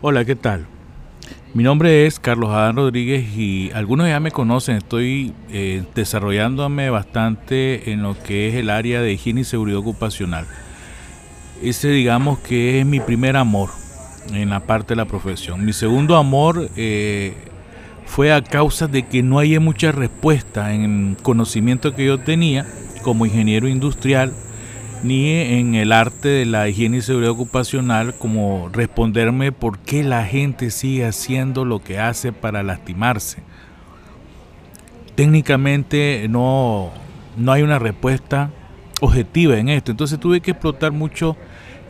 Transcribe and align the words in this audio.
Hola, 0.00 0.24
¿qué 0.24 0.36
tal? 0.36 0.64
Mi 1.54 1.64
nombre 1.64 2.06
es 2.06 2.20
Carlos 2.20 2.50
Adán 2.50 2.76
Rodríguez 2.76 3.36
y 3.36 3.72
algunos 3.72 4.06
ya 4.06 4.20
me 4.20 4.30
conocen. 4.30 4.76
Estoy 4.76 5.32
eh, 5.50 5.82
desarrollándome 5.96 6.88
bastante 6.88 7.90
en 7.90 8.04
lo 8.04 8.16
que 8.16 8.48
es 8.48 8.54
el 8.54 8.70
área 8.70 9.02
de 9.02 9.12
higiene 9.12 9.40
y 9.40 9.44
seguridad 9.44 9.80
ocupacional. 9.80 10.46
Ese 11.64 11.90
digamos 11.90 12.38
que 12.38 12.78
es 12.78 12.86
mi 12.86 13.00
primer 13.00 13.36
amor 13.36 13.70
en 14.32 14.50
la 14.50 14.60
parte 14.60 14.90
de 14.90 14.98
la 14.98 15.06
profesión. 15.06 15.64
Mi 15.64 15.72
segundo 15.72 16.16
amor 16.16 16.70
eh, 16.76 17.34
fue 18.06 18.32
a 18.32 18.40
causa 18.40 18.86
de 18.86 19.02
que 19.02 19.24
no 19.24 19.40
hay 19.40 19.58
mucha 19.58 19.90
respuesta 19.90 20.74
en 20.74 21.16
conocimiento 21.20 21.96
que 21.96 22.06
yo 22.06 22.18
tenía 22.18 22.64
como 23.02 23.26
ingeniero 23.26 23.66
industrial 23.66 24.32
ni 25.02 25.30
en 25.30 25.74
el 25.74 25.92
arte 25.92 26.28
de 26.28 26.44
la 26.44 26.68
higiene 26.68 26.98
y 26.98 27.02
seguridad 27.02 27.32
ocupacional 27.32 28.14
como 28.14 28.68
responderme 28.72 29.52
por 29.52 29.78
qué 29.78 30.02
la 30.02 30.24
gente 30.24 30.70
sigue 30.70 31.06
haciendo 31.06 31.64
lo 31.64 31.82
que 31.82 31.98
hace 31.98 32.32
para 32.32 32.62
lastimarse. 32.62 33.42
Técnicamente 35.14 36.26
no, 36.28 36.90
no 37.36 37.52
hay 37.52 37.62
una 37.62 37.78
respuesta 37.78 38.50
objetiva 39.00 39.58
en 39.58 39.68
esto, 39.68 39.90
entonces 39.90 40.18
tuve 40.18 40.40
que 40.40 40.52
explotar 40.52 40.92
mucho 40.92 41.36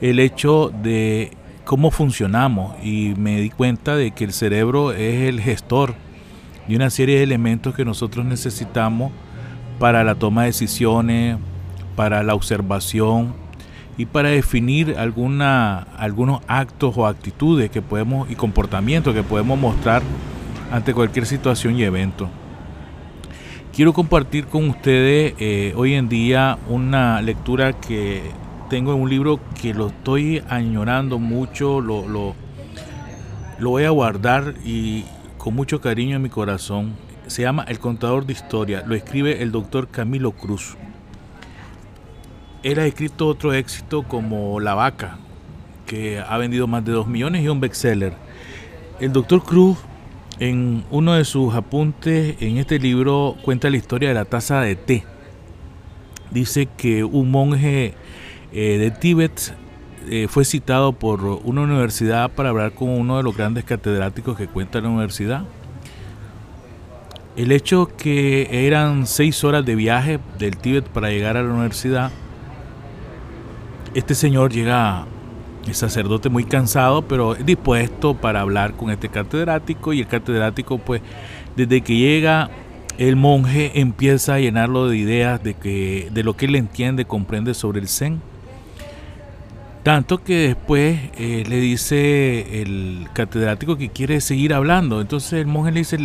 el 0.00 0.18
hecho 0.18 0.72
de 0.82 1.32
cómo 1.64 1.90
funcionamos 1.90 2.76
y 2.82 3.14
me 3.16 3.40
di 3.40 3.50
cuenta 3.50 3.96
de 3.96 4.10
que 4.12 4.24
el 4.24 4.32
cerebro 4.32 4.92
es 4.92 5.28
el 5.28 5.40
gestor 5.40 5.94
de 6.66 6.76
una 6.76 6.90
serie 6.90 7.16
de 7.16 7.24
elementos 7.24 7.74
que 7.74 7.84
nosotros 7.84 8.24
necesitamos 8.24 9.12
para 9.78 10.04
la 10.04 10.14
toma 10.14 10.42
de 10.42 10.48
decisiones, 10.48 11.38
para 11.98 12.22
la 12.22 12.36
observación 12.36 13.34
y 13.96 14.06
para 14.06 14.28
definir 14.28 14.94
alguna, 14.98 15.78
algunos 15.96 16.42
actos 16.46 16.96
o 16.96 17.08
actitudes 17.08 17.72
que 17.72 17.82
podemos 17.82 18.30
y 18.30 18.36
comportamientos 18.36 19.12
que 19.12 19.24
podemos 19.24 19.58
mostrar 19.58 20.02
ante 20.70 20.94
cualquier 20.94 21.26
situación 21.26 21.76
y 21.76 21.82
evento. 21.82 22.28
Quiero 23.74 23.92
compartir 23.92 24.46
con 24.46 24.68
ustedes 24.68 25.34
eh, 25.40 25.72
hoy 25.74 25.94
en 25.94 26.08
día 26.08 26.56
una 26.68 27.20
lectura 27.20 27.72
que 27.72 28.22
tengo 28.70 28.94
en 28.94 29.00
un 29.00 29.10
libro 29.10 29.40
que 29.60 29.74
lo 29.74 29.88
estoy 29.88 30.40
añorando 30.48 31.18
mucho, 31.18 31.80
lo, 31.80 32.06
lo, 32.06 32.36
lo 33.58 33.70
voy 33.70 33.82
a 33.82 33.90
guardar 33.90 34.54
y 34.64 35.04
con 35.36 35.52
mucho 35.56 35.80
cariño 35.80 36.14
en 36.14 36.22
mi 36.22 36.28
corazón. 36.28 36.92
Se 37.26 37.42
llama 37.42 37.64
El 37.66 37.80
contador 37.80 38.24
de 38.24 38.34
historia, 38.34 38.84
lo 38.86 38.94
escribe 38.94 39.42
el 39.42 39.50
doctor 39.50 39.88
Camilo 39.88 40.30
Cruz 40.30 40.76
él 42.70 42.78
ha 42.78 42.86
escrito 42.86 43.26
otro 43.26 43.54
éxito 43.54 44.02
como 44.02 44.60
La 44.60 44.74
Vaca, 44.74 45.16
que 45.86 46.20
ha 46.20 46.36
vendido 46.36 46.66
más 46.66 46.84
de 46.84 46.92
2 46.92 47.06
millones 47.06 47.42
y 47.42 47.48
un 47.48 47.60
bestseller. 47.60 48.12
El 49.00 49.12
doctor 49.12 49.42
Cruz, 49.42 49.78
en 50.38 50.84
uno 50.90 51.14
de 51.14 51.24
sus 51.24 51.54
apuntes 51.54 52.36
en 52.40 52.58
este 52.58 52.78
libro, 52.78 53.36
cuenta 53.42 53.70
la 53.70 53.78
historia 53.78 54.08
de 54.10 54.14
la 54.14 54.26
taza 54.26 54.60
de 54.60 54.76
té. 54.76 55.04
Dice 56.30 56.68
que 56.76 57.04
un 57.04 57.30
monje 57.30 57.94
eh, 58.52 58.78
de 58.78 58.90
Tíbet 58.90 59.54
eh, 60.10 60.26
fue 60.28 60.44
citado 60.44 60.92
por 60.92 61.24
una 61.24 61.62
universidad 61.62 62.30
para 62.30 62.50
hablar 62.50 62.72
con 62.72 62.90
uno 62.90 63.16
de 63.16 63.22
los 63.22 63.34
grandes 63.34 63.64
catedráticos 63.64 64.36
que 64.36 64.46
cuenta 64.46 64.82
la 64.82 64.90
universidad. 64.90 65.44
El 67.34 67.50
hecho 67.50 67.88
que 67.96 68.66
eran 68.66 69.06
seis 69.06 69.42
horas 69.42 69.64
de 69.64 69.74
viaje 69.74 70.18
del 70.38 70.58
Tíbet 70.58 70.86
para 70.86 71.08
llegar 71.08 71.38
a 71.38 71.42
la 71.42 71.50
universidad 71.50 72.10
este 73.94 74.14
señor 74.14 74.52
llega, 74.52 75.06
el 75.66 75.74
sacerdote 75.74 76.28
muy 76.28 76.44
cansado, 76.44 77.02
pero 77.02 77.34
dispuesto 77.34 78.14
para 78.14 78.40
hablar 78.40 78.74
con 78.74 78.90
este 78.90 79.08
catedrático 79.08 79.92
y 79.92 80.00
el 80.00 80.06
catedrático 80.06 80.78
pues 80.78 81.02
desde 81.56 81.80
que 81.82 81.96
llega 81.96 82.50
el 82.98 83.16
monje 83.16 83.80
empieza 83.80 84.34
a 84.34 84.38
llenarlo 84.40 84.88
de 84.88 84.96
ideas 84.96 85.42
de, 85.42 85.54
que, 85.54 86.08
de 86.10 86.24
lo 86.24 86.36
que 86.36 86.46
él 86.46 86.56
entiende, 86.56 87.04
comprende 87.04 87.54
sobre 87.54 87.80
el 87.80 87.88
Zen. 87.88 88.20
Tanto 89.84 90.22
que 90.22 90.48
después 90.48 90.98
eh, 91.16 91.44
le 91.48 91.60
dice 91.60 92.60
el 92.60 93.06
catedrático 93.12 93.78
que 93.78 93.88
quiere 93.88 94.20
seguir 94.20 94.52
hablando. 94.52 95.00
Entonces 95.00 95.34
el 95.34 95.46
monje 95.46 95.70
le 95.70 95.78
dice, 95.78 95.98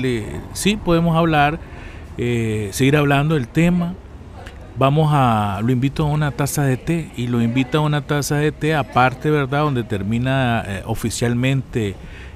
sí, 0.54 0.78
podemos 0.78 1.18
hablar, 1.18 1.60
eh, 2.18 2.70
seguir 2.72 2.96
hablando 2.96 3.36
del 3.36 3.48
tema 3.48 3.96
vamos 4.78 5.10
a, 5.12 5.60
lo 5.64 5.72
invito 5.72 6.04
a 6.04 6.08
una 6.08 6.32
taza 6.32 6.64
de 6.64 6.78
té 6.78 7.12
y 7.16 7.28
lo 7.28 7.42
invita 7.42 7.78
a 7.78 7.82
una 7.82 8.02
taza 8.02 8.38
de 8.38 8.52
té 8.52 8.76
aparte, 8.76 9.30
¿verdad? 9.30 9.62
Donde 9.62 9.84
termina 9.84 10.64
eh, 10.66 10.84
oficialmente 10.86 11.96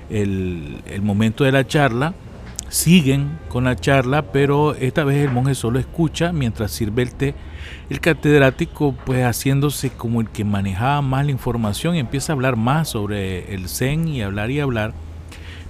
el, 0.10 0.82
momento 1.02 1.44
de 1.44 1.52
la 1.52 1.66
charla. 1.66 2.14
Siguen 2.70 3.40
con 3.48 3.64
la 3.64 3.78
charla, 3.78 4.34
pero 4.34 4.76
esta 4.76 5.06
vez 5.06 5.26
el 5.26 5.32
monje 5.32 5.56
solo 5.56 5.80
escucha 5.80 6.34
mientras 6.34 6.72
sirve 6.72 7.02
el 7.02 7.14
té. 7.14 7.34
El 7.90 8.02
catedrático, 8.02 8.94
pues 9.06 9.24
haciéndose 9.24 9.90
como 9.90 10.20
el 10.20 10.30
que 10.30 10.44
manejaba 10.44 11.02
más 11.02 11.26
la 11.26 11.32
información, 11.32 11.96
empieza 11.96 12.34
a 12.34 12.36
hablar 12.36 12.58
más 12.58 12.90
sobre 12.90 13.54
el 13.54 13.70
zen 13.70 14.10
y 14.10 14.22
hablar 14.22 14.52
y 14.52 14.60
hablar, 14.60 14.94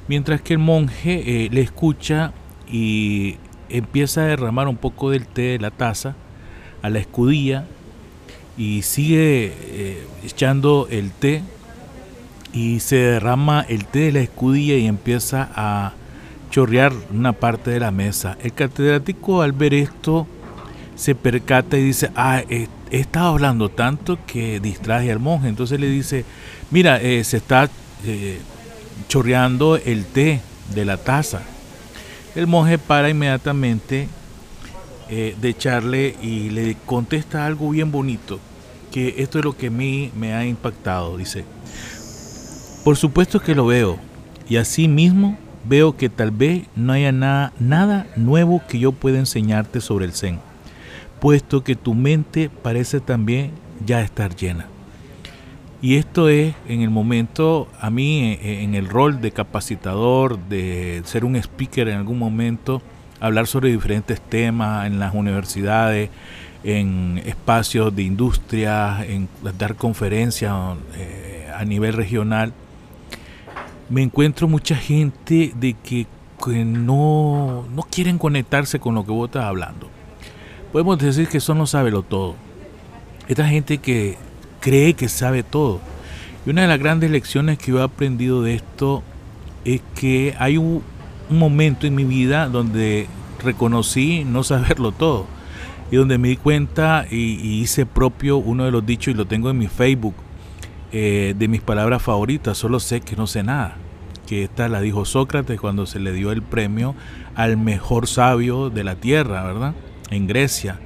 mientras 0.08 0.42
que 0.42 0.54
el 0.54 0.60
monje 0.60 1.46
eh, 1.46 1.50
le 1.52 1.62
escucha 1.62 2.34
y 2.68 3.38
empieza 3.70 4.22
a 4.22 4.26
derramar 4.26 4.68
un 4.68 4.78
poco 4.78 5.12
del 5.12 5.28
té 5.28 5.42
de 5.42 5.60
la 5.60 5.70
taza 5.70 6.16
a 6.82 6.90
la 6.90 7.00
escudilla 7.00 7.66
y 8.58 8.82
sigue 8.82 9.54
eh, 9.56 10.08
echando 10.24 10.88
el 10.90 11.12
té 11.12 11.44
y 12.54 12.80
se 12.80 12.96
derrama 12.96 13.66
el 13.68 13.86
té 13.86 14.00
de 14.00 14.12
la 14.14 14.20
escudilla 14.22 14.76
y 14.76 14.88
empieza 14.88 15.50
a 15.56 15.94
chorrear 16.50 16.94
una 17.12 17.34
parte 17.34 17.72
de 17.72 17.80
la 17.80 17.92
mesa. 17.92 18.38
El 18.42 18.54
catedrático 18.54 19.42
al 19.42 19.52
ver 19.52 19.74
esto 19.74 20.28
se 20.96 21.14
percata 21.14 21.78
y 21.78 21.84
dice, 21.84 22.10
ah, 22.16 22.42
he, 22.50 22.68
estado 22.90 23.28
hablando 23.28 23.70
tanto 23.70 24.18
que 24.26 24.60
distraje 24.60 25.12
al 25.12 25.20
monje. 25.20 25.50
Entonces 25.50 25.80
le 25.80 25.90
dice, 25.90 26.26
mira, 26.72 27.02
eh, 27.02 27.24
se 27.24 27.38
está 27.38 27.70
eh, 28.06 28.40
chorreando 29.08 29.76
el 29.76 30.06
té 30.06 30.42
de 30.74 30.86
la 30.86 30.98
taza. 30.98 31.42
El 32.34 32.48
monje 32.48 32.78
para 32.78 33.10
inmediatamente 33.10 34.08
eh, 35.10 35.36
de 35.40 35.50
echarle 35.50 36.16
y 36.22 36.50
le 36.50 36.76
contesta 36.86 37.46
algo 37.46 37.70
bien 37.70 37.92
bonito, 37.92 38.40
que 38.92 39.16
esto 39.20 39.40
es 39.40 39.46
lo 39.46 39.56
que 39.56 39.68
a 39.68 39.72
mí 39.72 40.12
me 40.16 40.34
ha 40.34 40.46
impactado, 40.46 41.18
dice. 41.18 41.46
Por 42.84 42.98
supuesto 42.98 43.40
que 43.40 43.56
lo 43.56 43.66
veo, 43.66 43.98
y 44.50 44.58
así 44.58 44.88
mismo 44.88 45.38
veo 45.68 45.96
que 45.96 46.10
tal 46.10 46.32
vez 46.32 46.68
no 46.76 46.94
haya 46.94 47.12
nada, 47.12 47.54
nada 47.60 48.08
nuevo 48.16 48.62
que 48.68 48.80
yo 48.80 48.92
pueda 48.92 49.20
enseñarte 49.20 49.82
sobre 49.82 50.06
el 50.06 50.14
Zen, 50.14 50.40
puesto 51.20 51.64
que 51.64 51.76
tu 51.76 51.94
mente 51.94 52.50
parece 52.50 53.00
también 53.00 53.52
ya 53.86 54.02
estar 54.02 54.36
llena. 54.36 54.68
Y 55.82 55.96
esto 55.96 56.28
es 56.28 56.56
en 56.68 56.82
el 56.82 56.90
momento, 56.90 57.68
a 57.80 57.90
mí 57.90 58.38
en 58.42 58.74
el 58.74 58.90
rol 58.90 59.22
de 59.22 59.32
capacitador, 59.32 60.40
de 60.50 61.02
ser 61.06 61.24
un 61.24 61.36
speaker 61.36 61.88
en 61.88 61.98
algún 61.98 62.18
momento, 62.18 62.82
hablar 63.20 63.48
sobre 63.48 63.72
diferentes 63.72 64.22
temas 64.22 64.88
en 64.88 65.00
las 65.00 65.14
universidades, 65.14 66.10
en 66.64 67.22
espacios 67.26 67.96
de 67.96 68.04
industria, 68.04 69.06
en 69.06 69.30
dar 69.58 69.76
conferencias 69.76 70.54
eh, 70.96 71.50
a 71.56 71.64
nivel 71.66 71.94
regional, 71.94 72.54
me 73.90 74.02
encuentro 74.02 74.48
mucha 74.48 74.76
gente 74.76 75.54
de 75.56 75.76
que, 75.82 76.08
no, 76.66 77.66
no, 77.74 77.84
quieren 77.90 78.18
conectarse 78.18 78.80
con 78.80 78.96
lo 78.96 79.06
que 79.06 79.12
vos 79.12 79.28
estás 79.28 79.46
hablando. 79.46 79.90
Podemos 80.72 81.00
decir 81.00 81.28
que 81.28 81.38
eso 81.38 81.56
no 81.56 81.66
sabe 81.66 81.92
lo 81.92 82.04
todo. 82.04 82.36
Esta 83.28 83.48
gente 83.48 83.80
que 83.80 84.18
cree 84.60 84.94
que 84.94 85.10
sabe 85.10 85.44
todo. 85.44 85.80
Y 86.46 86.50
una 86.50 86.62
de 86.62 86.68
las 86.68 86.80
grandes 86.80 87.12
lecciones 87.12 87.58
que 87.58 87.72
yo 87.72 87.80
he 87.80 87.84
aprendido 87.84 88.44
de 88.44 88.56
esto 88.56 89.04
es 89.66 89.82
que 89.96 90.36
hay 90.38 90.58
un, 90.58 90.84
un 91.30 91.40
momento 91.40 91.88
en 91.88 91.96
mi 91.96 92.04
vida 92.04 92.48
donde 92.48 93.08
reconocí 93.44 94.24
no 94.24 94.44
saberlo 94.44 94.92
todo 94.92 95.28
y 95.92 95.96
donde 95.96 96.18
me 96.18 96.30
di 96.30 96.38
cuenta 96.38 97.06
y, 97.10 97.62
hice 97.62 97.86
propio 97.86 98.38
uno 98.38 98.66
de 98.66 98.72
los 98.72 98.86
dichos 98.86 99.14
y 99.14 99.18
lo 99.18 99.26
tengo 99.26 99.50
en 99.50 99.58
mi 99.58 99.68
Facebook 99.68 100.16
eh, 100.92 101.34
de 101.38 101.48
mis 101.48 101.62
palabras 101.62 102.02
favoritas, 102.02 102.58
solo 102.58 102.80
sé 102.80 103.02
que 103.02 103.16
no 103.16 103.28
sé 103.28 103.44
nada. 103.44 103.78
Que 104.26 104.44
esta 104.44 104.68
la 104.68 104.82
dijo 104.82 105.06
Sócrates 105.06 105.60
cuando 105.60 105.86
se 105.86 106.00
le 106.00 106.12
dio 106.12 106.34
el 106.34 106.42
premio 106.42 106.96
al 107.36 107.56
mejor 107.56 108.08
sabio 108.08 108.70
de 108.70 108.84
la 108.84 108.96
tierra, 108.96 109.44
¿verdad? 109.44 109.74
En 110.10 110.28
Grecia. 110.28 110.80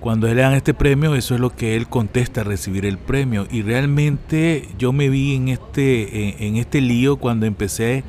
Cuando 0.00 0.26
le 0.26 0.40
dan 0.40 0.54
este 0.54 0.72
premio, 0.72 1.14
eso 1.14 1.34
es 1.34 1.40
lo 1.40 1.54
que 1.54 1.76
él 1.76 1.88
contesta 1.88 2.42
recibir 2.42 2.86
el 2.86 2.96
premio. 2.96 3.46
Y 3.50 3.62
realmente 3.62 4.68
yo 4.78 4.92
me 4.92 5.10
vi 5.10 5.34
en 5.34 5.48
este, 5.48 6.46
en 6.46 6.56
este 6.56 6.80
lío 6.80 7.16
cuando 7.16 7.44
empecé 7.44 8.04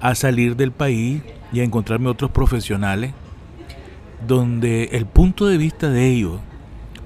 a 0.00 0.14
salir 0.14 0.56
del 0.56 0.72
país 0.72 1.22
y 1.52 1.60
a 1.60 1.64
encontrarme 1.64 2.08
otros 2.08 2.30
profesionales 2.30 3.12
donde 4.26 4.90
el 4.92 5.06
punto 5.06 5.46
de 5.46 5.58
vista 5.58 5.90
de 5.90 6.08
ellos 6.08 6.40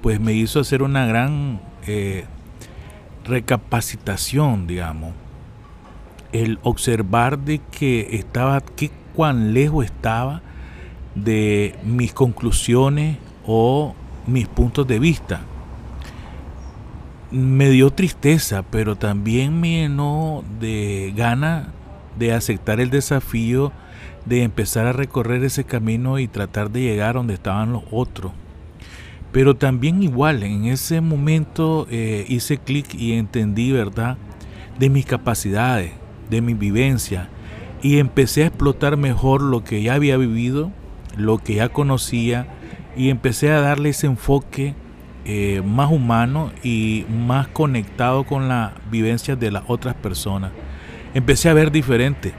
pues 0.03 0.21
me 0.21 0.33
hizo 0.33 0.61
hacer 0.61 0.83
una 0.83 1.07
gran 1.07 1.61
eh, 1.87 2.25
recapacitación, 3.25 4.67
digamos. 4.67 5.13
el 6.33 6.59
observar 6.63 7.39
de 7.39 7.61
que 7.71 8.17
estaba, 8.17 8.61
que 8.61 8.91
cuán 9.15 9.53
lejos 9.53 9.85
estaba 9.85 10.43
de 11.15 11.75
mis 11.83 12.13
conclusiones 12.13 13.19
o 13.45 13.95
mis 14.27 14.47
puntos 14.47 14.87
de 14.87 14.99
vista. 14.99 15.41
Me 17.33 17.69
dio 17.69 17.91
tristeza, 17.91 18.63
pero 18.63 18.97
también 18.97 19.61
me 19.61 19.83
llenó 19.83 20.45
de 20.61 21.13
gana 21.17 21.73
de 22.21 22.33
aceptar 22.35 22.79
el 22.81 22.91
desafío 22.91 23.73
de 24.27 24.43
empezar 24.43 24.87
a 24.87 24.93
recorrer 24.93 25.43
ese 25.43 25.65
camino 25.65 26.19
y 26.19 26.29
tratar 26.29 26.71
de 26.71 26.83
llegar 26.83 27.15
donde 27.15 27.35
estaban 27.35 27.73
los 27.73 27.83
otros. 27.91 28.33
Pero 29.33 29.57
también 29.57 30.03
igual, 30.03 30.43
en 30.43 30.67
ese 30.67 31.01
momento 31.01 31.87
eh, 31.91 32.27
hice 32.29 32.59
clic 32.59 32.95
y 32.95 33.15
entendí, 33.15 33.73
¿verdad?, 33.73 34.19
de 34.79 34.91
mis 34.91 35.07
capacidades, 35.07 35.93
de 36.29 36.41
mi 36.41 36.55
vivencia, 36.55 37.29
y 37.83 37.99
empecé 37.99 38.45
a 38.45 38.47
explotar 38.49 38.97
mejor 38.97 39.41
lo 39.41 39.65
que 39.65 39.83
ya 39.83 39.95
había 39.95 40.17
vivido, 40.17 40.71
lo 41.17 41.39
que 41.39 41.55
ya 41.55 41.69
conocía, 41.69 42.47
y 42.97 43.09
empecé 43.09 43.51
a 43.51 43.61
darle 43.61 43.91
ese 43.91 44.07
enfoque 44.07 44.75
eh, 45.25 45.63
más 45.65 45.91
humano 45.91 46.51
y 46.63 47.07
más 47.09 47.49
conectado 47.49 48.25
con 48.25 48.49
la 48.49 48.75
vivencia 48.91 49.37
de 49.37 49.51
las 49.51 49.65
otras 49.69 49.95
personas. 49.95 50.53
Empecé 51.13 51.49
a 51.49 51.55
ver 51.55 51.73
diferente, 51.73 52.33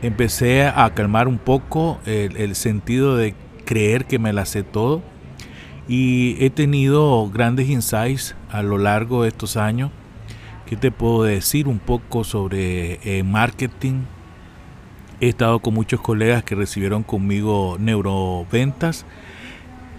empecé 0.00 0.64
a 0.64 0.88
calmar 0.94 1.26
un 1.26 1.38
poco 1.38 1.98
el, 2.06 2.54
sentido 2.54 3.16
de 3.16 3.34
creer 3.64 4.04
que 4.04 4.20
me 4.20 4.32
la 4.32 4.46
sé 4.46 4.62
todo 4.62 5.02
y 5.88 6.36
he 6.38 6.50
tenido 6.50 7.28
grandes 7.30 7.68
insights 7.68 8.36
a 8.50 8.62
lo 8.62 8.78
largo 8.78 9.22
de 9.22 9.28
estos 9.28 9.56
años. 9.56 9.90
¿Qué 10.66 10.76
te 10.76 10.92
puedo 10.92 11.24
decir 11.24 11.66
un 11.66 11.80
poco 11.80 12.22
sobre 12.22 13.00
eh, 13.02 13.24
marketing? 13.24 14.02
He 15.20 15.28
estado 15.28 15.58
con 15.58 15.74
muchos 15.74 16.00
colegas 16.00 16.44
que 16.44 16.54
recibieron 16.54 17.02
conmigo 17.02 17.76
neuroventas, 17.80 19.04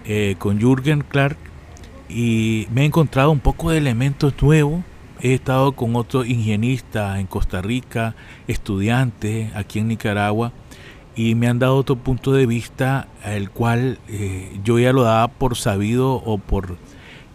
eh, 0.06 0.36
con 0.38 0.60
Jürgen 0.60 1.02
Clark, 1.02 1.36
y 2.08 2.68
me 2.70 2.82
he 2.82 2.84
encontrado 2.84 3.30
un 3.30 3.40
poco 3.40 3.70
de 3.70 3.78
elementos 3.78 4.32
nuevos. 4.40 4.82
He 5.20 5.34
estado 5.34 5.72
con 5.72 5.96
otros 5.96 6.28
ingenieristas 6.28 7.18
en 7.18 7.26
Costa 7.26 7.60
Rica, 7.60 8.14
estudiantes 8.46 9.54
aquí 9.56 9.80
en 9.80 9.88
Nicaragua, 9.88 10.52
y 11.16 11.34
me 11.34 11.48
han 11.48 11.58
dado 11.58 11.74
otro 11.74 11.96
punto 11.96 12.32
de 12.32 12.46
vista 12.46 13.08
el 13.24 13.50
cual 13.50 13.98
eh, 14.06 14.60
yo 14.62 14.78
ya 14.78 14.92
lo 14.92 15.02
daba 15.02 15.26
por 15.26 15.56
sabido 15.56 16.12
o 16.14 16.38
por 16.38 16.76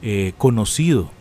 eh, 0.02 0.32
conocido. 0.38 1.12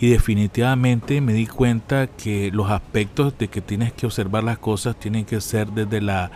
Y 0.00 0.08
definitivamente 0.08 1.20
me 1.20 1.32
di 1.32 1.46
cuenta 1.46 2.08
que 2.08 2.50
los 2.52 2.70
aspectos 2.70 3.38
de 3.38 3.46
que 3.46 3.60
tienes 3.60 3.92
que 3.92 4.06
observar 4.06 4.42
las 4.42 4.58
cosas 4.58 4.98
tienen 4.98 5.24
que 5.24 5.40
ser 5.40 5.70
desde 5.70 6.00
la 6.00 6.32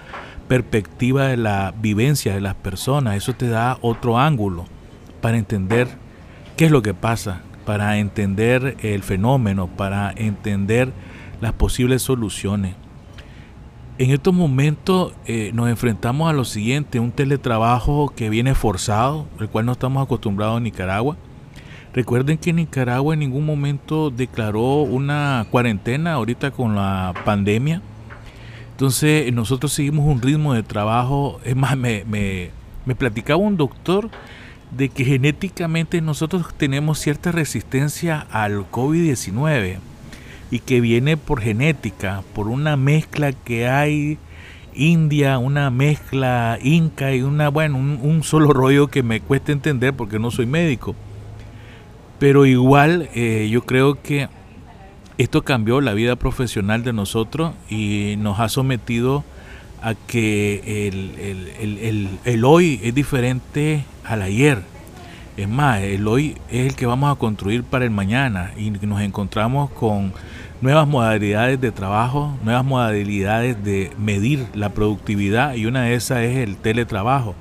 perspectiva 0.46 1.28
de 1.28 1.38
la 1.38 1.74
vivencia 1.76 2.34
de 2.34 2.40
las 2.40 2.54
personas. 2.54 3.16
Eso 3.16 3.32
te 3.32 3.48
da 3.48 3.78
otro 3.80 4.18
ángulo 4.18 4.66
para 5.20 5.38
entender 5.38 5.88
qué 6.56 6.66
es 6.66 6.70
lo 6.70 6.82
que 6.82 6.94
pasa 6.94 7.40
para 7.64 7.98
entender 7.98 8.76
el 8.82 9.02
fenómeno 9.02 9.68
para 9.68 10.12
entender 10.16 10.92
las 11.40 11.52
posibles 11.52 12.02
soluciones 12.02 12.74
en 13.96 14.10
estos 14.10 14.34
momentos 14.34 15.12
eh, 15.24 15.52
nos 15.54 15.68
enfrentamos 15.68 16.28
a 16.28 16.32
lo 16.32 16.44
siguiente, 16.44 16.98
un 16.98 17.12
teletrabajo 17.12 18.12
que 18.14 18.28
viene 18.28 18.54
forzado, 18.56 19.26
el 19.38 19.48
cual 19.48 19.66
no 19.66 19.72
estamos 19.72 20.02
acostumbrados 20.02 20.58
en 20.58 20.64
Nicaragua. 20.64 21.16
Recuerden 21.92 22.38
que 22.38 22.52
Nicaragua 22.52 23.14
en 23.14 23.20
ningún 23.20 23.46
momento 23.46 24.10
declaró 24.10 24.82
una 24.82 25.46
cuarentena 25.52 26.14
ahorita 26.14 26.50
con 26.50 26.74
la 26.74 27.14
pandemia. 27.24 27.82
Entonces 28.72 29.32
nosotros 29.32 29.72
seguimos 29.72 30.06
un 30.06 30.20
ritmo 30.20 30.54
de 30.54 30.64
trabajo. 30.64 31.38
Es 31.44 31.54
más, 31.54 31.76
me, 31.76 32.04
me, 32.04 32.50
me 32.84 32.96
platicaba 32.96 33.38
un 33.38 33.56
doctor 33.56 34.10
de 34.76 34.88
que 34.88 35.04
genéticamente 35.04 36.00
nosotros 36.00 36.46
tenemos 36.56 36.98
cierta 36.98 37.30
resistencia 37.30 38.26
al 38.30 38.70
COVID-19 38.70 39.76
y 40.50 40.58
que 40.58 40.80
viene 40.80 41.16
por 41.16 41.40
genética, 41.40 42.22
por 42.34 42.48
una 42.48 42.76
mezcla 42.76 43.32
que 43.32 43.68
hay 43.68 44.18
india, 44.74 45.38
una 45.38 45.70
mezcla 45.70 46.58
inca 46.60 47.14
y 47.14 47.22
una, 47.22 47.48
bueno, 47.48 47.78
un, 47.78 48.22
solo 48.24 48.52
rollo 48.52 48.88
que 48.88 49.04
me 49.04 49.20
cuesta 49.20 49.52
entender 49.52 49.94
porque 49.94 50.18
no 50.18 50.30
soy 50.30 50.46
médico. 50.46 50.96
Pero 52.18 52.46
igual 52.46 53.08
eh, 53.14 53.48
yo 53.50 53.62
creo 53.62 54.02
que 54.02 54.28
esto 55.18 55.42
cambió 55.42 55.80
la 55.80 55.94
vida 55.94 56.16
profesional 56.16 56.82
de 56.82 56.92
nosotros 56.92 57.54
y 57.70 58.16
nos 58.18 58.40
ha 58.40 58.48
sometido 58.48 59.24
a 59.82 59.94
que 59.94 60.88
el, 60.88 62.18
el 62.24 62.44
hoy 62.44 62.80
es 62.82 62.94
diferente 62.94 63.84
al 64.04 64.22
ayer. 64.22 64.62
Es 65.36 65.48
más, 65.48 65.82
el 65.82 66.06
hoy 66.06 66.36
es 66.48 66.66
el 66.66 66.76
que 66.76 66.86
vamos 66.86 67.10
a 67.10 67.18
construir 67.18 67.64
para 67.64 67.84
el 67.84 67.90
mañana 67.90 68.52
y 68.56 68.70
nos 68.70 69.00
encontramos 69.00 69.70
con 69.70 70.12
nuevas 70.60 70.86
modalidades 70.86 71.60
de 71.60 71.72
trabajo, 71.72 72.36
nuevas 72.44 72.64
modalidades 72.64 73.62
de 73.64 73.90
medir 73.98 74.46
la 74.54 74.68
productividad 74.68 75.54
y 75.54 75.66
una 75.66 75.82
de 75.82 75.94
esas 75.94 76.18
es 76.18 76.36
el 76.36 76.56
teletrabajo. 76.56 77.34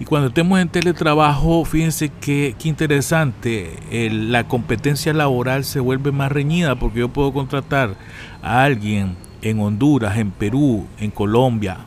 Y 0.00 0.06
cuando 0.06 0.28
estemos 0.28 0.58
en 0.58 0.68
teletrabajo, 0.68 1.64
fíjense 1.64 2.08
qué 2.08 2.56
interesante, 2.64 3.78
la 4.10 4.48
competencia 4.48 5.12
laboral 5.12 5.64
se 5.64 5.78
vuelve 5.78 6.10
más 6.10 6.32
reñida 6.32 6.74
porque 6.74 7.00
yo 7.00 7.10
puedo 7.10 7.32
contratar 7.32 7.94
a 8.42 8.64
alguien 8.64 9.14
en 9.42 9.60
Honduras, 9.60 10.16
en 10.16 10.30
Perú, 10.30 10.86
en 10.98 11.10
Colombia, 11.10 11.78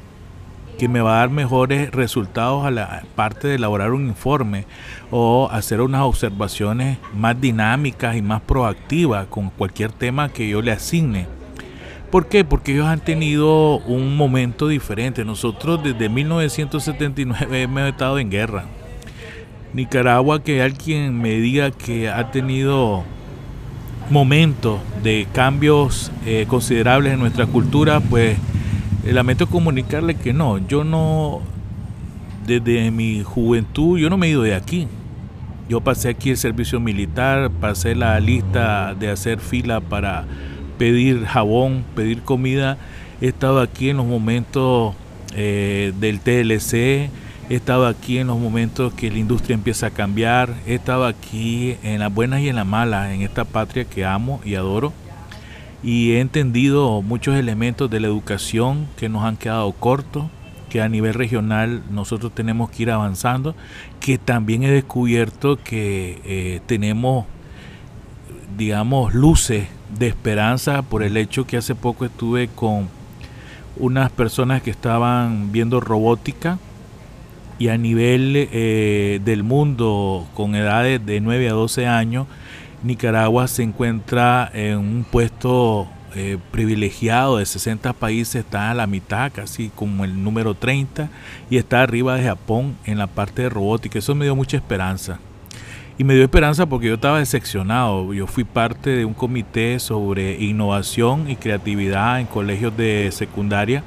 que 0.78 0.88
me 0.88 1.02
va 1.02 1.16
a 1.16 1.20
dar 1.20 1.30
mejores 1.30 1.92
resultados 1.92 2.66
a 2.66 2.72
la 2.72 3.04
parte 3.16 3.48
de 3.48 3.56
elaborar 3.56 3.94
un 3.94 4.08
informe 4.08 4.66
o 5.12 5.50
hacer 5.52 5.82
unas 5.82 6.02
observaciones 6.02 6.98
más 7.16 7.40
dinámicas 7.40 8.16
y 8.16 8.22
más 8.22 8.42
proactivas 8.42 9.28
con 9.28 9.50
cualquier 9.50 9.92
tema 9.92 10.30
que 10.30 10.48
yo 10.48 10.62
le 10.62 10.72
asigne. 10.72 11.28
¿Por 12.12 12.28
qué? 12.28 12.46
Porque 12.46 12.74
ellos 12.74 12.88
han 12.88 13.02
tenido 13.02 13.80
un 13.80 14.16
momento 14.16 14.68
diferente. 14.68 15.26
Nosotros 15.26 15.84
desde 15.84 16.08
1979 16.08 17.62
hemos 17.64 17.82
estado 17.84 18.20
en 18.20 18.30
guerra. 18.30 18.66
Nicaragua, 19.74 20.42
que 20.42 20.62
alguien 20.62 21.20
me 21.20 21.32
diga 21.32 21.72
que 21.72 22.10
ha 22.10 22.32
tenido 22.32 23.04
momentos 24.10 24.80
de 25.04 25.28
cambios 25.34 26.12
eh, 26.26 26.46
considerables 26.48 27.14
en 27.14 27.20
nuestra 27.20 27.46
cultura, 27.46 28.00
pues 28.00 28.38
lamento 29.14 29.48
comunicarle 29.48 30.16
que 30.16 30.34
no, 30.34 30.58
yo 30.68 30.84
no, 30.84 31.42
desde 32.46 32.92
mi 32.92 33.24
juventud, 33.24 33.98
yo 33.98 34.10
no 34.10 34.18
me 34.18 34.28
he 34.28 34.30
ido 34.32 34.44
de 34.44 34.56
aquí. 34.56 34.88
Yo 35.70 35.82
pasé 35.82 36.10
aquí 36.10 36.30
el 36.30 36.38
servicio 36.38 36.80
militar, 36.80 37.52
pasé 37.52 37.94
la 37.94 38.20
lista 38.20 38.96
de 38.96 39.10
hacer 39.10 39.40
fila 39.40 39.82
para 39.82 40.26
pedir 40.78 41.26
jabón, 41.26 41.84
pedir 41.96 42.22
comida. 42.22 42.78
He 43.20 43.28
estado 43.28 43.60
aquí 43.60 43.90
en 43.90 43.98
los 43.98 44.06
momentos 44.06 44.96
eh, 45.36 45.94
del 46.00 46.22
TLC, 46.22 46.74
he 47.50 47.56
estado 47.56 47.88
aquí 47.88 48.18
en 48.18 48.28
los 48.28 48.40
momentos 48.40 48.94
que 48.94 49.12
la 49.12 49.18
industria 49.18 49.56
empieza 49.56 49.88
a 49.88 49.90
cambiar, 49.92 50.54
he 50.66 50.76
estado 50.76 51.06
aquí 51.06 51.76
en 51.84 52.00
las 52.00 52.14
buenas 52.14 52.42
y 52.42 52.50
en 52.50 52.56
las 52.56 52.66
malas, 52.66 53.12
en 53.12 53.22
esta 53.22 53.44
patria 53.44 53.86
que 53.86 54.06
amo 54.06 54.40
y 54.46 54.56
adoro 54.56 54.94
y 55.84 56.12
he 56.12 56.22
entendido 56.22 57.02
muchos 57.02 57.36
elementos 57.36 57.90
de 57.90 58.00
la 58.00 58.08
educación 58.08 58.88
que 58.98 59.10
nos 59.10 59.24
han 59.24 59.38
quedado 59.38 59.72
cortos, 59.74 60.26
que 60.70 60.82
a 60.82 60.90
nivel 60.90 61.14
regional 61.14 61.84
nosotros 61.92 62.34
tenemos 62.34 62.70
que 62.70 62.84
ir 62.84 62.92
avanzando, 62.92 63.56
que 64.00 64.18
también 64.18 64.64
he 64.64 64.72
descubierto 64.72 65.58
que 65.64 66.22
eh, 66.26 66.62
tenemos, 66.66 67.26
digamos, 68.58 69.14
luces 69.14 69.68
de 69.98 70.08
esperanza 70.08 70.82
por 70.82 71.04
el 71.04 71.16
hecho 71.16 71.48
que 71.48 71.58
hace 71.58 71.76
poco 71.76 72.06
estuve 72.06 72.50
con 72.50 72.90
unas 73.78 74.12
personas 74.12 74.62
que 74.62 74.72
estaban 74.72 75.52
viendo 75.52 75.80
robótica 75.80 76.58
y 77.60 77.70
a 77.70 77.78
nivel 77.78 78.34
eh, 78.36 79.20
del 79.24 79.44
mundo 79.44 80.28
con 80.34 80.56
edades 80.56 81.04
de 81.06 81.22
9 81.22 81.50
a 81.50 81.54
12 81.54 81.88
años, 81.88 82.28
Nicaragua 82.84 83.48
se 83.48 83.64
encuentra 83.64 84.50
en 84.54 84.78
un 84.78 85.06
puesto 85.10 85.88
eh, 86.16 86.38
privilegiado 86.52 87.38
de 87.38 87.46
60 87.46 87.94
países, 87.94 88.44
está 88.44 88.72
a 88.72 88.74
la 88.74 88.88
mitad, 88.88 89.32
casi 89.32 89.70
como 89.70 90.06
el 90.06 90.24
número 90.24 90.54
30, 90.54 91.10
y 91.50 91.58
está 91.58 91.82
arriba 91.82 92.16
de 92.16 92.24
Japón 92.24 92.76
en 92.86 92.98
la 92.98 93.08
parte 93.08 93.44
de 93.44 93.50
robótica. 93.50 94.00
Eso 94.00 94.16
me 94.16 94.26
dio 94.26 94.36
mucha 94.36 94.58
esperanza. 94.58 95.20
Y 95.98 96.04
me 96.04 96.14
dio 96.14 96.24
esperanza 96.24 96.66
porque 96.68 96.88
yo 96.88 96.94
estaba 96.94 97.20
decepcionado. 97.20 98.14
Yo 98.14 98.28
fui 98.28 98.44
parte 98.44 98.92
de 98.92 99.06
un 99.06 99.14
comité 99.14 99.80
sobre 99.80 100.44
innovación 100.44 101.30
y 101.30 101.36
creatividad 101.36 102.20
en 102.20 102.28
colegios 102.28 102.76
de 102.78 103.10
secundaria 103.12 103.84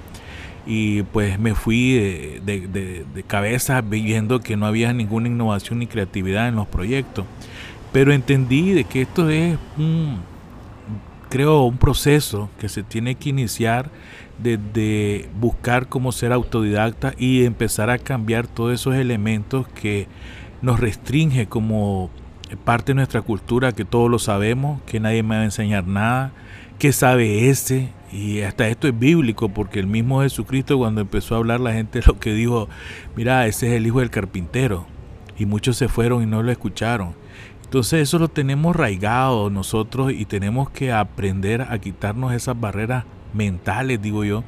y 0.66 1.02
pues 1.04 1.38
me 1.38 1.54
fui 1.54 1.94
de, 1.94 3.04
de 3.14 3.22
cabeza 3.22 3.80
viendo 3.80 4.40
que 4.40 4.56
no 4.56 4.66
había 4.66 4.92
ninguna 4.92 5.28
innovación 5.28 5.78
ni 5.78 5.86
creatividad 5.86 6.48
en 6.48 6.56
los 6.56 6.66
proyectos. 6.66 7.24
Pero 7.92 8.12
entendí 8.12 8.72
de 8.72 8.84
que 8.84 9.02
esto 9.02 9.28
es 9.30 9.58
un 9.76 10.20
creo, 11.30 11.62
un 11.62 11.78
proceso 11.78 12.50
que 12.58 12.68
se 12.68 12.82
tiene 12.82 13.14
que 13.14 13.30
iniciar 13.30 13.90
desde 14.38 15.28
buscar 15.40 15.88
cómo 15.88 16.12
ser 16.12 16.32
autodidacta 16.32 17.14
y 17.16 17.44
empezar 17.44 17.88
a 17.88 17.98
cambiar 17.98 18.46
todos 18.46 18.74
esos 18.74 18.96
elementos 18.96 19.66
que 19.68 20.08
nos 20.60 20.80
restringe 20.80 21.46
como 21.46 22.10
parte 22.64 22.90
de 22.90 22.96
nuestra 22.96 23.22
cultura, 23.22 23.72
que 23.72 23.84
todos 23.84 24.10
lo 24.10 24.18
sabemos, 24.18 24.82
que 24.82 25.00
nadie 25.00 25.22
me 25.22 25.36
va 25.36 25.42
a 25.42 25.44
enseñar 25.44 25.86
nada, 25.86 26.32
que 26.78 26.92
sabe 26.92 27.48
ese, 27.48 27.90
y 28.12 28.40
hasta 28.40 28.66
esto 28.68 28.88
es 28.88 28.98
bíblico, 28.98 29.50
porque 29.50 29.78
el 29.78 29.86
mismo 29.86 30.22
Jesucristo 30.22 30.78
cuando 30.78 31.00
empezó 31.00 31.36
a 31.36 31.38
hablar 31.38 31.60
la 31.60 31.72
gente 31.72 32.00
lo 32.04 32.18
que 32.18 32.32
dijo, 32.34 32.68
mira, 33.14 33.46
ese 33.46 33.68
es 33.68 33.74
el 33.74 33.86
hijo 33.86 34.00
del 34.00 34.10
carpintero, 34.10 34.86
y 35.38 35.46
muchos 35.46 35.76
se 35.76 35.86
fueron 35.88 36.22
y 36.24 36.26
no 36.26 36.42
lo 36.42 36.50
escucharon. 36.50 37.19
Entonces 37.70 38.02
eso 38.02 38.18
lo 38.18 38.26
tenemos 38.26 38.74
raigado 38.74 39.48
nosotros 39.48 40.10
y 40.12 40.24
tenemos 40.24 40.70
que 40.70 40.90
aprender 40.90 41.62
a 41.62 41.78
quitarnos 41.78 42.32
esas 42.32 42.58
barreras 42.58 43.04
mentales, 43.32 44.02
digo 44.02 44.24
yo, 44.24 44.42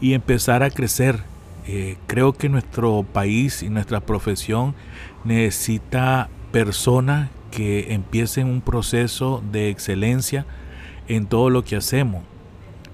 y 0.00 0.14
empezar 0.14 0.62
a 0.62 0.70
crecer. 0.70 1.24
Eh, 1.66 1.96
creo 2.06 2.34
que 2.34 2.48
nuestro 2.48 3.04
país 3.12 3.64
y 3.64 3.70
nuestra 3.70 3.98
profesión 3.98 4.76
necesita 5.24 6.28
personas 6.52 7.28
que 7.50 7.92
empiecen 7.92 8.46
un 8.46 8.60
proceso 8.60 9.42
de 9.50 9.70
excelencia 9.70 10.46
en 11.08 11.26
todo 11.26 11.50
lo 11.50 11.64
que 11.64 11.74
hacemos, 11.74 12.22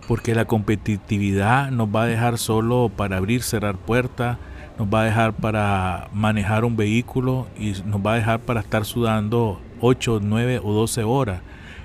porque 0.09 0.35
la 0.35 0.47
competitividad 0.47 1.71
nos 1.71 1.95
va 1.95 2.05
a 2.05 2.07
dejar 2.07 2.39
solo 2.39 2.91
para 2.97 3.19
abrir, 3.19 3.43
cerrar 3.43 3.77
puertas, 3.77 4.39
nos 4.79 4.89
va 4.89 5.03
a 5.03 5.05
dejar 5.05 5.33
para 5.35 6.09
manejar 6.13 6.65
un 6.65 6.77
vehículo 6.77 7.47
y 7.59 7.75
nos 7.85 8.05
va 8.05 8.15
a 8.15 8.17
dejar 8.17 8.41
para 8.41 8.61
estar 8.61 8.85
sudando 8.85 9.61
8, 9.81 10.21
9 10.23 10.61
o 10.63 10.73
12 10.73 11.05
horas. 11.05 11.41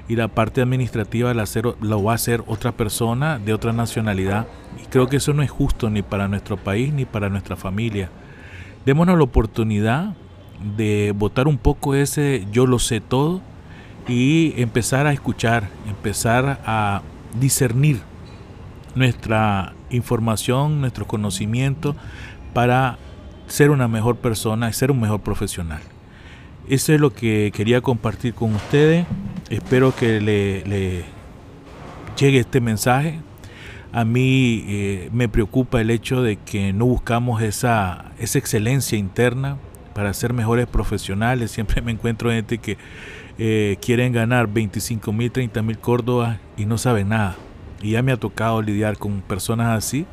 Y 0.07 0.15
la 0.15 0.27
parte 0.27 0.61
administrativa 0.61 1.33
la, 1.35 1.45
lo 1.81 2.03
va 2.03 2.13
a 2.13 2.15
hacer 2.15 2.43
otra 2.47 2.71
persona 2.71 3.37
de 3.37 3.53
otra 3.53 3.73
nacionalidad. 3.73 4.47
Y 4.81 4.87
creo 4.87 5.07
que 5.07 5.17
eso 5.17 5.33
no 5.33 5.43
es 5.43 5.51
justo 5.51 5.89
ni 5.91 6.01
para 6.01 6.27
nuestro 6.27 6.57
país 6.57 6.91
ni 6.91 7.05
para 7.05 7.29
nuestra 7.29 7.55
familia. 7.55 8.09
Démonos 8.85 9.17
la 9.17 9.23
oportunidad 9.23 10.15
de 10.75 11.13
votar 11.15 11.47
un 11.47 11.57
poco 11.57 11.93
ese 11.93 12.45
yo 12.51 12.65
lo 12.65 12.79
sé 12.79 13.01
todo 13.01 13.41
y 14.07 14.59
empezar 14.59 15.05
a 15.05 15.13
escuchar, 15.13 15.69
empezar 15.87 16.59
a 16.65 17.01
discernir 17.39 18.01
nuestra 18.95 19.73
información, 19.91 20.81
nuestro 20.81 21.05
conocimiento 21.05 21.95
para 22.53 22.97
ser 23.47 23.71
una 23.71 23.87
mejor 23.87 24.17
persona 24.17 24.69
y 24.69 24.73
ser 24.73 24.91
un 24.91 25.01
mejor 25.01 25.21
profesional. 25.21 25.81
Eso 26.67 26.93
es 26.93 27.01
lo 27.01 27.13
que 27.13 27.51
quería 27.53 27.81
compartir 27.81 28.33
con 28.33 28.53
ustedes. 28.53 29.05
Espero 29.49 29.95
que 29.95 30.21
le, 30.21 31.03
llegue 32.17 32.39
este 32.39 32.61
mensaje. 32.61 33.19
A 33.91 34.05
mí 34.05 34.65
eh, 34.67 35.09
me 35.11 35.27
preocupa 35.27 35.81
el 35.81 35.89
hecho 35.89 36.21
de 36.21 36.35
que 36.37 36.73
no 36.73 36.85
buscamos 36.85 37.41
esa, 37.41 38.11
esa 38.19 38.37
excelencia 38.37 38.99
interna 38.99 39.57
para 39.95 40.13
ser 40.13 40.31
mejores 40.31 40.67
profesionales. 40.67 41.49
Siempre 41.49 41.81
me 41.81 41.91
encuentro 41.91 42.29
gente 42.29 42.59
que 42.59 42.77
eh, 43.39 43.77
quieren 43.81 44.13
ganar 44.13 44.47
25 44.47 45.11
mil, 45.11 45.31
30 45.31 45.63
mil 45.63 45.79
córdobas 45.79 46.37
y 46.55 46.65
no 46.65 46.77
saben 46.77 47.09
nada. 47.09 47.35
Y 47.81 47.91
ya 47.91 48.03
me 48.03 48.11
ha 48.11 48.17
tocado 48.17 48.61
lidiar 48.61 48.97
con 48.99 49.21
personas 49.21 49.75
así 49.75 50.05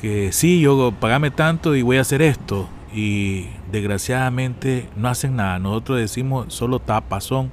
que 0.00 0.32
sí, 0.32 0.60
yo 0.60 0.92
pagame 0.98 1.30
tanto 1.30 1.76
y 1.76 1.82
voy 1.82 1.98
a 1.98 2.00
hacer 2.00 2.22
esto. 2.22 2.68
Y 2.94 3.46
desgraciadamente 3.70 4.88
no 4.96 5.08
hacen 5.08 5.36
nada. 5.36 5.58
Nosotros 5.58 5.98
decimos 5.98 6.52
solo 6.54 6.78
tapazón. 6.78 7.50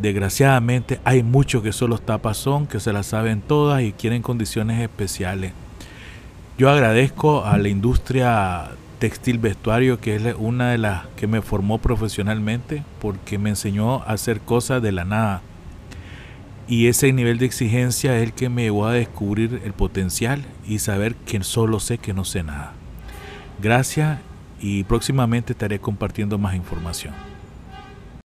Desgraciadamente 0.00 1.00
hay 1.04 1.22
muchos 1.22 1.62
que 1.62 1.72
solo 1.72 1.98
tapazón, 1.98 2.66
que 2.66 2.80
se 2.80 2.92
las 2.92 3.06
saben 3.06 3.40
todas 3.40 3.82
y 3.82 3.92
quieren 3.92 4.22
condiciones 4.22 4.80
especiales. 4.80 5.52
Yo 6.56 6.70
agradezco 6.70 7.44
a 7.44 7.58
la 7.58 7.68
industria 7.68 8.70
textil 9.00 9.38
vestuario, 9.38 10.00
que 10.00 10.14
es 10.14 10.22
una 10.38 10.70
de 10.70 10.78
las 10.78 11.06
que 11.16 11.26
me 11.26 11.42
formó 11.42 11.78
profesionalmente, 11.78 12.84
porque 13.00 13.36
me 13.38 13.50
enseñó 13.50 13.96
a 14.02 14.12
hacer 14.12 14.40
cosas 14.40 14.80
de 14.80 14.92
la 14.92 15.04
nada 15.04 15.42
y 16.68 16.86
ese 16.86 17.12
nivel 17.12 17.38
de 17.38 17.46
exigencia 17.46 18.16
es 18.16 18.22
el 18.22 18.32
que 18.32 18.48
me 18.48 18.62
llevó 18.62 18.86
a 18.86 18.92
descubrir 18.92 19.60
el 19.64 19.72
potencial 19.72 20.44
y 20.66 20.78
saber 20.78 21.14
que 21.14 21.42
solo 21.42 21.80
sé 21.80 21.98
que 21.98 22.14
no 22.14 22.24
sé 22.24 22.42
nada. 22.42 22.72
Gracias 23.60 24.18
y 24.60 24.84
próximamente 24.84 25.52
estaré 25.52 25.80
compartiendo 25.80 26.38
más 26.38 26.54
información. 26.54 27.31